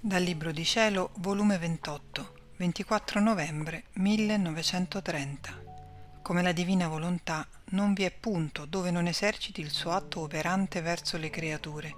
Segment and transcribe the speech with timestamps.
[0.00, 5.62] Dal Libro di Cielo, volume 28, 24 novembre 1930.
[6.22, 10.82] Come la divina volontà non vi è punto dove non eserciti il suo atto operante
[10.82, 11.96] verso le creature,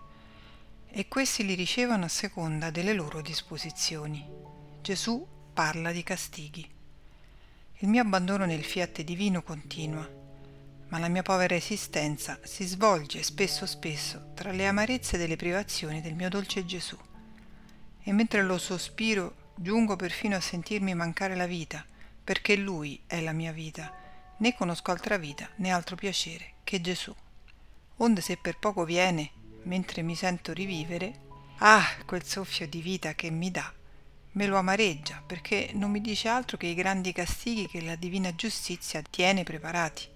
[0.88, 4.26] e questi li ricevono a seconda delle loro disposizioni.
[4.80, 6.66] Gesù parla di castighi.
[7.80, 10.08] Il mio abbandono nel fiat divino continua,
[10.88, 16.14] ma la mia povera esistenza si svolge spesso spesso tra le amarezze delle privazioni del
[16.14, 16.96] mio dolce Gesù
[18.02, 21.84] e mentre lo sospiro giungo perfino a sentirmi mancare la vita,
[22.22, 23.92] perché Lui è la mia vita,
[24.38, 27.14] né conosco altra vita né altro piacere che Gesù.
[27.96, 29.30] Onde se per poco viene,
[29.64, 31.20] mentre mi sento rivivere,
[31.58, 33.70] ah, quel soffio di vita che mi dà,
[34.32, 38.34] me lo amareggia, perché non mi dice altro che i grandi castighi che la divina
[38.34, 40.08] giustizia tiene preparati.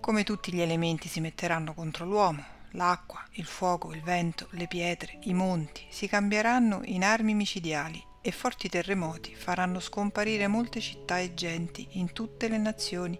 [0.00, 5.18] Come tutti gli elementi si metteranno contro l'uomo, l'acqua, il fuoco, il vento, le pietre,
[5.22, 11.34] i monti si cambieranno in armi micidiali e forti terremoti faranno scomparire molte città e
[11.34, 13.18] genti in tutte le nazioni,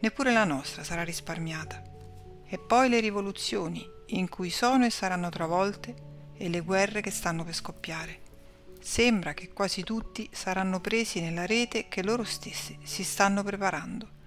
[0.00, 1.82] neppure la nostra sarà risparmiata.
[2.46, 7.44] E poi le rivoluzioni, in cui sono e saranno travolte, e le guerre che stanno
[7.44, 8.20] per scoppiare.
[8.80, 14.20] Sembra che quasi tutti saranno presi nella rete che loro stessi si stanno preparando.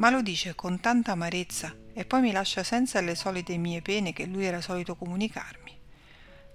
[0.00, 4.14] Ma lo dice con tanta amarezza e poi mi lascia senza le solite mie pene
[4.14, 5.78] che lui era solito comunicarmi.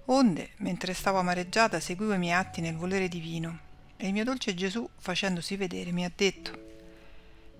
[0.06, 3.60] Onde, mentre stavo amareggiata, seguivo i miei atti nel volere divino,
[3.96, 6.64] e il mio dolce Gesù, facendosi vedere, mi ha detto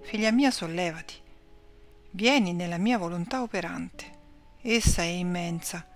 [0.02, 1.14] Figlia mia, sollevati,
[2.10, 4.14] vieni nella mia volontà operante.
[4.62, 5.86] Essa è immensa,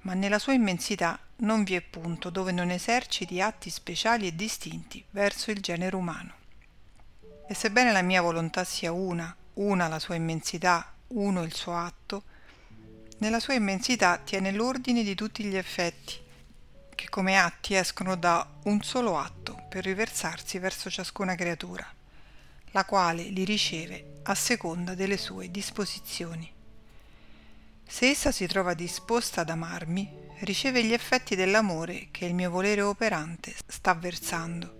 [0.00, 5.04] ma nella sua immensità non vi è punto dove non eserciti atti speciali e distinti
[5.10, 6.38] verso il genere umano.
[7.50, 12.22] E sebbene la mia volontà sia una, una la sua immensità, uno il suo atto,
[13.18, 16.14] nella sua immensità tiene l'ordine di tutti gli effetti,
[16.94, 21.84] che come atti escono da un solo atto per riversarsi verso ciascuna creatura,
[22.70, 26.48] la quale li riceve a seconda delle sue disposizioni.
[27.84, 30.08] Se essa si trova disposta ad amarmi,
[30.42, 34.79] riceve gli effetti dell'amore che il mio volere operante sta versando.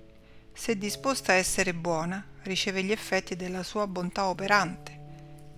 [0.52, 4.98] Se disposta a essere buona, riceve gli effetti della sua bontà operante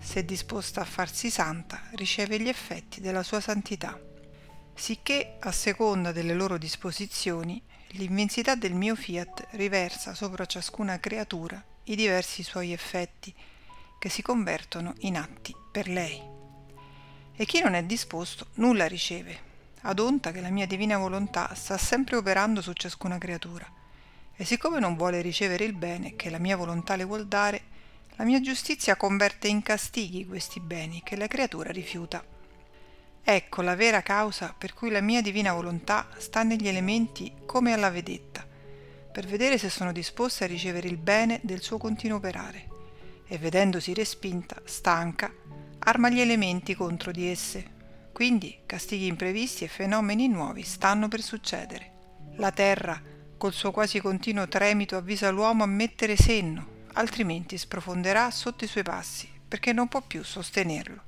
[0.03, 3.99] se disposta a farsi santa, riceve gli effetti della sua santità.
[4.75, 11.95] Sicché, a seconda delle loro disposizioni, l'immensità del mio fiat riversa sopra ciascuna creatura i
[11.95, 13.33] diversi suoi effetti,
[13.99, 16.21] che si convertono in atti per lei.
[17.35, 19.51] E chi non è disposto nulla riceve,
[19.83, 23.73] ad onta che la mia divina volontà sta sempre operando su ciascuna creatura.
[24.37, 27.63] E siccome non vuole ricevere il bene che la mia volontà le vuol dare,
[28.17, 32.25] la mia giustizia converte in castighi questi beni che la creatura rifiuta.
[33.25, 37.91] Ecco la vera causa per cui la mia divina volontà sta negli elementi come alla
[37.91, 38.45] vedetta,
[39.13, 42.69] per vedere se sono disposte a ricevere il bene del suo continuo operare,
[43.27, 45.33] e vedendosi respinta, stanca,
[45.79, 47.81] arma gli elementi contro di esse.
[48.13, 51.91] Quindi castighi imprevisti e fenomeni nuovi stanno per succedere.
[52.37, 53.01] La terra,
[53.43, 58.85] col suo quasi continuo tremito, avvisa l'uomo a mettere senno, altrimenti sprofonderà sotto i suoi
[58.85, 61.03] passi, perché non può più sostenerlo.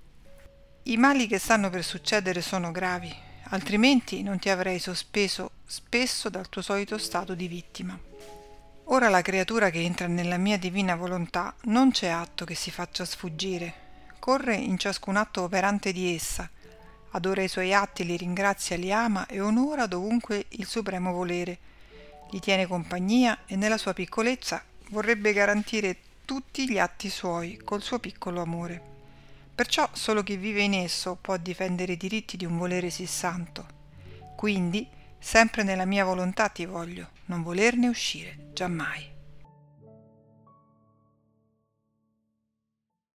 [0.82, 3.14] I mali che stanno per succedere sono gravi,
[3.50, 7.96] altrimenti non ti avrei sospeso spesso dal tuo solito stato di vittima.
[8.86, 13.04] Ora la creatura che entra nella mia divina volontà non c'è atto che si faccia
[13.04, 13.74] sfuggire,
[14.18, 16.50] corre in ciascun atto operante di essa,
[17.12, 21.58] adora i suoi atti, li ringrazia, li ama e onora dovunque il supremo volere,
[22.34, 28.00] gli tiene compagnia e nella sua piccolezza vorrebbe garantire tutti gli atti suoi col suo
[28.00, 28.82] piccolo amore.
[29.54, 33.64] Perciò solo chi vive in esso può difendere i diritti di un volere sì santo.
[34.34, 34.84] Quindi,
[35.16, 39.13] sempre nella mia volontà ti voglio, non volerne uscire giammai.